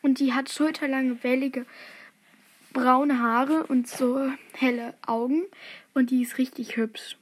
Und 0.00 0.20
die 0.20 0.32
hat 0.32 0.48
schulterlange, 0.48 1.22
wellige, 1.22 1.66
braune 2.72 3.20
Haare 3.20 3.66
und 3.66 3.88
so 3.88 4.30
helle 4.52 4.94
Augen. 5.06 5.44
Und 5.94 6.10
die 6.10 6.22
ist 6.22 6.38
richtig 6.38 6.76
hübsch. 6.76 7.16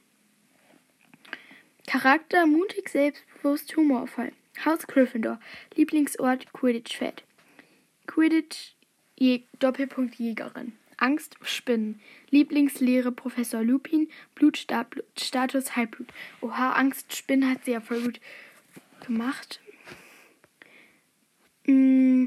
Charakter 1.87 2.45
mutig, 2.45 2.89
selbstbewusst, 2.89 3.75
humorvoll. 3.75 4.31
Haus 4.65 4.85
Gryffindor. 4.87 5.39
Lieblingsort 5.75 6.51
Quidditch-Feld. 6.53 7.23
Quidditch, 8.07 8.75
Je 9.17 9.43
Doppelpunkt 9.59 10.15
Jägerin. 10.15 10.73
Angst, 10.97 11.37
Spinnen. 11.41 12.01
Lieblingslehre 12.29 13.11
Professor 13.11 13.63
Lupin. 13.63 14.09
Blutstatus 14.35 15.75
Halbblut. 15.75 16.09
Oha, 16.41 16.73
Angst, 16.73 17.15
Spinnen 17.15 17.49
hat 17.49 17.65
sie 17.65 17.71
ja 17.71 17.81
voll 17.81 18.01
gut 18.01 18.19
gemacht. 19.05 19.61
Mm, 21.65 22.25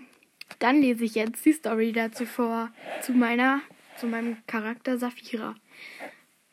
dann 0.60 0.80
lese 0.80 1.04
ich 1.04 1.16
jetzt 1.16 1.44
die 1.44 1.52
Story 1.52 1.90
dazu 1.92 2.24
vor. 2.24 2.70
Zu 3.02 3.12
meiner, 3.12 3.60
zu 3.96 4.06
meinem 4.06 4.36
Charakter 4.46 4.98
Safira. 4.98 5.56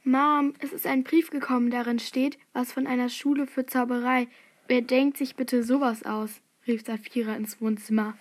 Mom, 0.03 0.53
es 0.59 0.71
ist 0.71 0.87
ein 0.87 1.03
Brief 1.03 1.29
gekommen, 1.29 1.69
darin 1.69 1.99
steht, 1.99 2.39
was 2.53 2.71
von 2.71 2.87
einer 2.87 3.09
Schule 3.09 3.45
für 3.45 3.65
Zauberei. 3.65 4.27
Wer 4.67 4.81
denkt 4.81 5.17
sich 5.17 5.35
bitte 5.35 5.63
sowas 5.63 6.03
aus? 6.03 6.41
rief 6.65 6.85
Safira 6.85 7.35
ins 7.35 7.61
Wohnzimmer. 7.61 8.17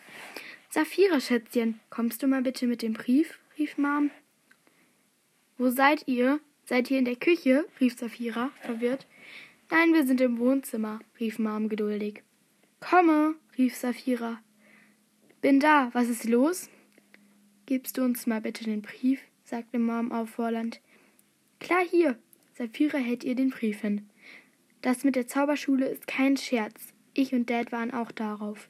Safira, 0.68 1.20
Schätzchen, 1.20 1.80
kommst 1.88 2.22
du 2.22 2.26
mal 2.26 2.42
bitte 2.42 2.66
mit 2.66 2.82
dem 2.82 2.92
Brief? 2.92 3.38
rief 3.56 3.78
Mom. 3.78 4.10
Wo 5.58 5.70
seid 5.70 6.06
ihr? 6.06 6.40
Seid 6.64 6.90
ihr 6.90 6.98
in 6.98 7.04
der 7.04 7.16
Küche? 7.16 7.64
rief 7.80 7.96
Safira, 7.96 8.50
verwirrt. 8.60 9.06
Nein, 9.70 9.94
wir 9.94 10.04
sind 10.04 10.20
im 10.20 10.38
Wohnzimmer, 10.38 10.98
rief 11.20 11.38
Mom 11.38 11.68
geduldig. 11.68 12.22
Komme, 12.80 13.36
rief 13.56 13.76
Safira. 13.76 14.40
Bin 15.46 15.60
da, 15.60 15.90
was 15.92 16.08
ist 16.08 16.24
los? 16.24 16.68
Gibst 17.66 17.98
du 17.98 18.02
uns 18.02 18.26
mal 18.26 18.40
bitte 18.40 18.64
den 18.64 18.82
Brief? 18.82 19.20
sagte 19.44 19.78
Mom 19.78 20.10
auffordernd. 20.10 20.80
Klar 21.60 21.84
hier. 21.88 22.18
Safira 22.54 22.98
hält 22.98 23.22
ihr 23.22 23.36
den 23.36 23.50
Brief 23.50 23.82
hin. 23.82 24.08
Das 24.82 25.04
mit 25.04 25.14
der 25.14 25.28
Zauberschule 25.28 25.86
ist 25.86 26.08
kein 26.08 26.36
Scherz. 26.36 26.92
Ich 27.14 27.32
und 27.32 27.48
Dad 27.48 27.70
waren 27.70 27.92
auch 27.92 28.10
darauf, 28.10 28.68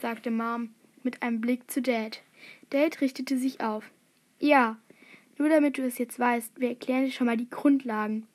sagte 0.00 0.30
Mom 0.30 0.70
mit 1.02 1.22
einem 1.22 1.42
Blick 1.42 1.70
zu 1.70 1.82
Dad. 1.82 2.22
Dad 2.70 3.02
richtete 3.02 3.36
sich 3.36 3.60
auf. 3.60 3.90
Ja, 4.40 4.78
nur 5.36 5.50
damit 5.50 5.76
du 5.76 5.82
es 5.82 5.98
jetzt 5.98 6.18
weißt, 6.18 6.58
wir 6.58 6.70
erklären 6.70 7.04
dir 7.04 7.12
schon 7.12 7.26
mal 7.26 7.36
die 7.36 7.50
Grundlagen. 7.50 8.26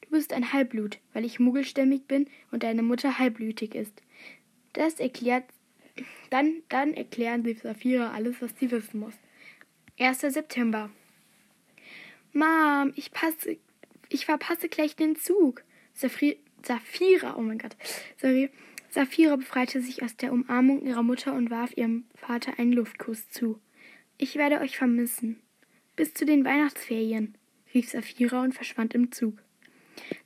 Du 0.00 0.10
bist 0.10 0.32
ein 0.32 0.52
Halbblut, 0.52 0.98
weil 1.12 1.24
ich 1.24 1.38
muggelstämmig 1.38 2.06
bin 2.08 2.26
und 2.50 2.64
deine 2.64 2.82
Mutter 2.82 3.20
halbblütig 3.20 3.76
ist. 3.76 4.02
Das 4.72 4.94
erklärt. 4.94 5.44
Dann, 6.30 6.62
dann 6.68 6.94
erklären 6.94 7.44
sie 7.44 7.54
Saphira 7.54 8.12
alles, 8.12 8.40
was 8.40 8.52
sie 8.58 8.70
wissen 8.70 9.00
muss. 9.00 9.14
1. 9.98 10.20
September. 10.20 10.90
Mom, 12.32 12.92
ich 12.96 13.12
passe. 13.12 13.58
Ich 14.08 14.26
verpasse 14.26 14.68
gleich 14.68 14.96
den 14.96 15.16
Zug. 15.16 15.62
Safri 15.92 16.38
Saphira, 16.62 17.36
oh 17.36 17.42
mein 17.42 17.58
Gott. 17.58 17.76
Sorry. 18.16 18.50
Saphira 18.88 19.36
befreite 19.36 19.80
sich 19.80 20.02
aus 20.02 20.16
der 20.16 20.32
Umarmung 20.32 20.86
ihrer 20.86 21.02
Mutter 21.02 21.34
und 21.34 21.50
warf 21.50 21.76
ihrem 21.76 22.04
Vater 22.14 22.58
einen 22.58 22.72
Luftkuss 22.72 23.28
zu. 23.30 23.60
Ich 24.18 24.36
werde 24.36 24.60
euch 24.60 24.76
vermissen. 24.76 25.40
Bis 25.96 26.14
zu 26.14 26.24
den 26.24 26.44
Weihnachtsferien, 26.44 27.36
rief 27.72 27.90
Saphira 27.90 28.42
und 28.42 28.54
verschwand 28.54 28.94
im 28.94 29.12
Zug. 29.12 29.42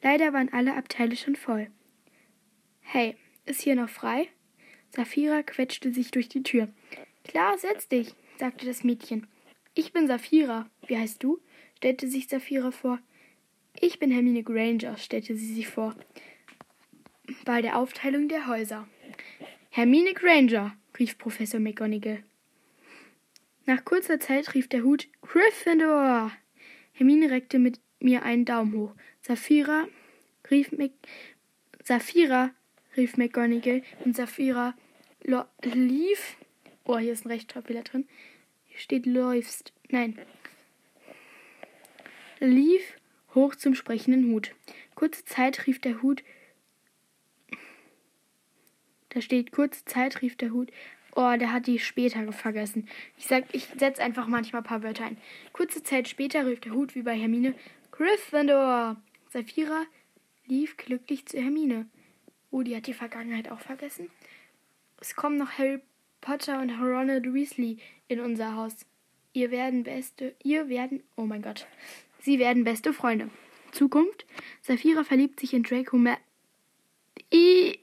Leider 0.03 0.33
waren 0.33 0.53
alle 0.53 0.75
Abteile 0.75 1.17
schon 1.17 1.37
voll. 1.37 1.71
Hey, 2.81 3.17
ist 3.45 3.63
hier 3.63 3.75
noch 3.75 3.89
frei? 3.89 4.29
Saphira 4.91 5.43
quetschte 5.43 5.93
sich 5.93 6.11
durch 6.11 6.29
die 6.29 6.43
Tür. 6.43 6.69
Klar, 7.25 7.59
setz 7.59 7.89
dich, 7.89 8.15
sagte 8.39 8.67
das 8.67 8.85
Mädchen. 8.85 9.27
Ich 9.75 9.93
bin 9.93 10.07
Saphira. 10.07 10.69
Wie 10.87 10.97
heißt 10.97 11.23
du? 11.23 11.41
stellte 11.77 12.09
sich 12.09 12.29
Saphira 12.29 12.71
vor. 12.71 12.99
Ich 13.81 13.99
bin 13.99 14.11
Hermine 14.11 14.43
Granger, 14.43 14.97
stellte 14.97 15.37
sie 15.37 15.55
sich 15.55 15.69
vor. 15.69 15.95
Bei 17.45 17.63
der 17.63 17.77
Aufteilung 17.77 18.29
der 18.29 18.49
Häuser. 18.49 18.89
Hermine 19.71 20.15
Granger, 20.15 20.77
rief 20.99 21.19
Professor 21.19 21.61
McGonagall. 21.61 22.25
Nach 23.67 23.85
kurzer 23.85 24.19
Zeit 24.19 24.55
rief 24.55 24.67
der 24.69 24.83
Hut 24.83 25.09
Gryffindor. 25.21 26.33
Hermine 26.93 27.31
reckte 27.31 27.59
mit 27.59 27.81
mir 28.01 28.23
einen 28.23 28.45
Daumen 28.45 28.73
hoch. 28.73 28.95
Saphira 29.21 29.87
rief 30.51 30.73
Mc 30.73 30.93
Saphira 31.85 32.51
rief 32.97 33.17
McGonagall 33.17 33.83
und 34.05 34.17
Saphira 34.17 34.75
lief. 35.63 36.37
Oh, 36.85 36.99
hier 36.99 37.13
ist 37.13 37.25
ein 37.25 37.31
Rechtschreibfehler 37.31 37.83
drin. 37.83 38.09
Hier 38.67 38.79
steht 38.79 39.07
läufst. 39.07 39.73
Nein. 39.91 40.19
Lief 42.41 42.83
hoch 43.35 43.55
zum 43.55 43.75
sprechenden 43.75 44.33
Hut. 44.33 44.55
Kurze 44.95 45.25
Zeit 45.25 45.67
rief 45.67 45.81
der 45.81 46.03
Hut. 46.03 46.23
Da 49.11 49.21
steht 49.21 49.53
kurze 49.53 49.85
Zeit 49.85 50.23
rief 50.23 50.37
der 50.37 50.51
Hut. 50.51 50.71
Oh, 51.17 51.35
der 51.39 51.53
hat 51.53 51.67
die 51.67 51.79
später 51.79 52.31
vergessen. 52.33 52.89
Ich 53.17 53.27
sag, 53.27 53.45
ich 53.53 53.67
setze 53.77 54.03
einfach 54.03 54.29
manchmal 54.29 54.63
ein 54.63 54.67
paar 54.67 54.83
Wörter 54.83 55.05
ein. 55.05 55.17
Kurze 55.53 55.83
Zeit 55.83 56.07
später 56.07 56.47
rief 56.47 56.61
der 56.61 56.73
Hut 56.73 56.95
wie 56.95 57.03
bei 57.03 57.19
Hermine 57.19 57.55
Gryffindor. 57.91 58.97
Saphira 59.31 59.85
lief 60.47 60.77
glücklich 60.77 61.27
zu 61.27 61.39
Hermine. 61.39 61.87
Oh, 62.51 62.63
die 62.63 62.77
hat 62.77 62.87
die 62.87 62.95
Vergangenheit 62.95 63.51
auch 63.51 63.61
vergessen. 63.61 64.11
Es 65.01 65.15
kommen 65.15 65.37
noch 65.37 65.59
Harry 65.59 65.81
Potter 66.21 66.61
und 66.61 66.71
Ronald 66.71 67.33
Weasley 67.33 67.79
in 68.09 68.21
unser 68.21 68.55
Haus. 68.55 68.75
Ihr 69.33 69.51
werden 69.51 69.85
beste, 69.85 70.35
ihr 70.43 70.69
werden, 70.69 71.03
oh 71.17 71.27
mein 71.27 71.43
Gott, 71.43 71.67
sie 72.21 72.39
werden 72.39 72.65
beste 72.65 72.93
Freunde. 72.93 73.31
Zukunft: 73.73 74.27
Saphira 74.63 75.05
verliebt 75.05 75.39
sich 75.41 75.53
in 75.53 75.63
Draco 75.63 75.97
Mal. 75.97 76.17
I. 77.33 77.79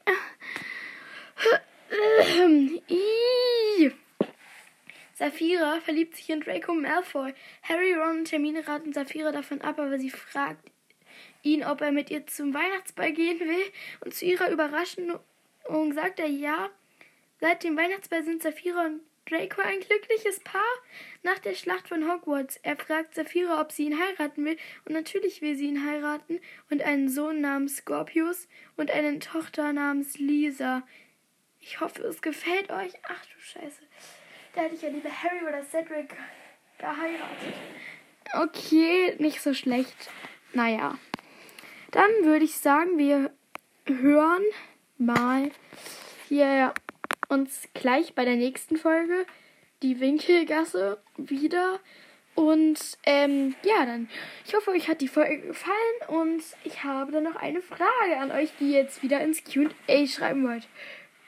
I. 2.90 3.92
Saphira 5.14 5.80
verliebt 5.80 6.16
sich 6.16 6.30
in 6.30 6.42
Draco 6.42 6.74
Malfoy. 6.74 7.34
Harry, 7.64 7.94
Ron 7.94 8.20
und 8.20 8.32
Hermine 8.32 8.68
raten 8.68 8.92
Saphira 8.92 9.32
davon 9.32 9.62
ab, 9.62 9.80
aber 9.80 9.98
sie 9.98 10.10
fragt 10.10 10.72
ihn, 11.44 11.64
ob 11.64 11.82
er 11.82 11.92
mit 11.92 12.10
ihr 12.10 12.26
zum 12.28 12.54
Weihnachtsball 12.54 13.12
gehen 13.12 13.40
will. 13.40 13.72
Und 14.02 14.14
zu 14.14 14.26
ihrer 14.26 14.50
Überraschung 14.50 15.20
sagt 15.94 16.20
er 16.20 16.28
ja. 16.28 16.70
Seit 17.40 17.64
dem 17.64 17.78
Weihnachtsball 17.78 18.24
sind 18.24 18.42
Saphira 18.42 18.86
und 18.86 19.02
Draco 19.30 19.62
ein 19.62 19.80
glückliches 19.80 20.40
Paar. 20.42 20.62
Nach 21.24 21.40
der 21.40 21.56
Schlacht 21.56 21.88
von 21.88 22.10
Hogwarts. 22.10 22.60
Er 22.64 22.78
fragt 22.78 23.16
Saphira, 23.16 23.60
ob 23.62 23.72
sie 23.72 23.86
ihn 23.86 24.00
heiraten 24.00 24.46
will. 24.46 24.58
Und 24.86 24.94
natürlich 24.94 25.42
will 25.42 25.56
sie 25.56 25.68
ihn 25.68 25.86
heiraten. 25.86 26.40
Und 26.70 26.82
einen 26.82 27.10
Sohn 27.10 27.42
namens 27.42 27.78
Scorpius 27.78 28.48
und 28.78 28.92
eine 28.92 29.20
Tochter 29.20 29.74
namens 29.74 30.18
Lisa. 30.18 30.84
Ich 31.60 31.80
hoffe, 31.80 32.04
es 32.04 32.22
gefällt 32.22 32.70
euch. 32.70 32.94
Ach 33.04 33.26
du 33.26 33.42
Scheiße. 33.42 33.82
Da 34.54 34.62
hätte 34.62 34.76
ich 34.76 34.82
ja 34.84 34.90
lieber 34.90 35.10
Harry 35.10 35.42
oder 35.42 35.64
Cedric 35.66 36.16
geheiratet. 36.78 37.54
Okay, 38.34 39.16
nicht 39.18 39.42
so 39.42 39.54
schlecht. 39.54 40.10
Naja. 40.56 40.98
Dann 41.92 42.10
würde 42.24 42.46
ich 42.46 42.58
sagen, 42.58 42.98
wir 42.98 43.32
hören 43.86 44.44
mal 44.98 45.52
hier 46.30 46.74
uns 47.28 47.68
gleich 47.74 48.16
bei 48.16 48.26
der 48.26 48.38
nächsten 48.38 48.78
Folge 48.78 49.26
die 49.84 50.00
Winkelgasse 50.00 50.98
wieder. 51.18 51.80
Und 52.36 52.80
ähm, 53.06 53.56
ja, 53.64 53.86
dann, 53.86 54.10
ich 54.46 54.56
hoffe, 54.56 54.72
euch 54.72 54.88
hat 54.88 55.02
die 55.02 55.08
Folge 55.08 55.40
gefallen 55.40 55.76
und 56.08 56.44
ich 56.64 56.84
habe 56.84 57.12
dann 57.12 57.24
noch 57.24 57.36
eine 57.36 57.62
Frage 57.62 58.18
an 58.20 58.32
euch, 58.32 58.50
die 58.60 58.72
ihr 58.72 58.80
jetzt 58.80 59.04
wieder 59.04 59.22
ins 59.22 59.44
QA 59.44 60.08
schreiben 60.08 60.48
wollt. 60.48 60.68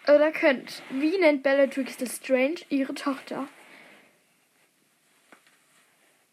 Oder 0.08 0.32
könnt. 0.32 0.82
Wie 0.90 1.18
nennt 1.18 1.44
Bellatrix 1.44 1.98
Strange 2.16 2.62
ihre 2.70 2.94
Tochter? 2.94 3.48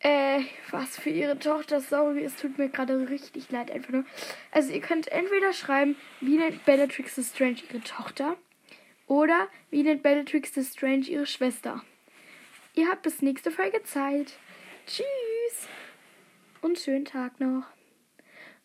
Äh, 0.05 0.43
was 0.71 0.99
für 0.99 1.09
ihre 1.09 1.39
Tochter? 1.39 1.81
Sorry, 1.81 2.25
es 2.25 2.37
tut 2.37 2.59
mir 2.59 2.69
gerade 2.69 3.09
richtig 3.09 3.51
leid, 3.51 3.71
einfach 3.71 3.91
nur. 3.91 4.05
Also, 4.51 4.71
ihr 4.71 4.83
könnt 4.83 5.09
entweder 5.09 5.55
schreiben, 5.55 5.97
wie 6.21 6.37
nennt 6.37 6.63
Bellatrix 6.67 7.19
Strange 7.27 7.57
ihre 7.71 7.81
Tochter? 7.81 8.37
Oder 9.07 9.49
wie 9.71 9.83
nennt 9.83 10.03
Bellatrix 10.03 10.53
Strange 10.71 11.07
ihre 11.07 11.27
Schwester? 11.27 11.83
Ihr 12.75 12.89
habt 12.89 13.01
bis 13.01 13.23
nächste 13.23 13.51
Folge 13.51 13.83
Zeit. 13.85 14.35
Tschüss! 14.87 15.69
Und 16.61 16.79
schönen 16.79 17.07
Tag 17.07 17.41
noch. 17.41 17.65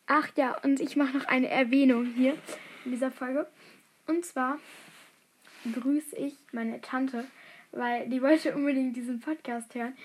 Ach 0.06 0.28
ja, 0.36 0.58
und 0.58 0.78
ich 0.78 0.96
mache 0.96 1.16
noch 1.16 1.24
eine 1.24 1.48
Erwähnung 1.48 2.04
hier 2.16 2.36
in 2.84 2.90
dieser 2.90 3.10
Folge. 3.10 3.48
Und 4.06 4.26
zwar 4.26 4.58
grüße 5.72 6.16
ich 6.16 6.34
meine 6.52 6.82
Tante, 6.82 7.24
weil 7.72 8.10
die 8.10 8.20
wollte 8.20 8.54
unbedingt 8.54 8.94
diesen 8.94 9.20
Podcast 9.20 9.74
hören. 9.74 9.96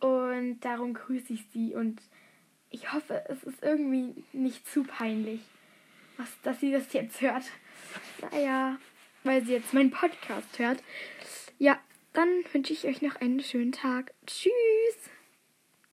Und 0.00 0.60
darum 0.60 0.94
grüße 0.94 1.32
ich 1.32 1.44
sie 1.52 1.74
und 1.74 2.00
ich 2.70 2.92
hoffe, 2.92 3.24
es 3.28 3.42
ist 3.44 3.62
irgendwie 3.62 4.24
nicht 4.32 4.66
zu 4.68 4.84
peinlich, 4.84 5.40
was, 6.16 6.28
dass 6.42 6.60
sie 6.60 6.70
das 6.70 6.92
jetzt 6.92 7.20
hört. 7.20 7.44
Naja, 8.30 8.78
weil 9.24 9.44
sie 9.44 9.52
jetzt 9.52 9.74
meinen 9.74 9.90
Podcast 9.90 10.58
hört. 10.58 10.82
Ja, 11.58 11.78
dann 12.12 12.28
wünsche 12.52 12.72
ich 12.72 12.86
euch 12.86 13.02
noch 13.02 13.16
einen 13.16 13.40
schönen 13.40 13.72
Tag. 13.72 14.12
Tschüss! 14.26 15.10